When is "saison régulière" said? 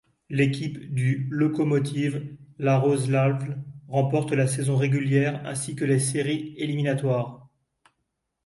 4.47-5.45